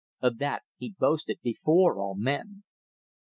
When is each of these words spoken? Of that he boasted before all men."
Of 0.19 0.39
that 0.39 0.63
he 0.77 0.95
boasted 0.97 1.37
before 1.43 1.99
all 1.99 2.15
men." 2.15 2.63